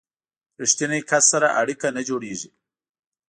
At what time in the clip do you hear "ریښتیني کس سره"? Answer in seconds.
0.61-1.47